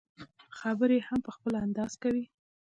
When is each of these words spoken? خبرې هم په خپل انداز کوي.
خبرې 0.59 0.97
هم 1.07 1.19
په 1.25 1.31
خپل 1.35 1.51
انداز 1.65 1.91
کوي. 2.03 2.25